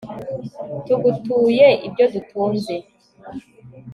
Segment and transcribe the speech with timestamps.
[0.85, 2.75] tugutuye ibyo dutunze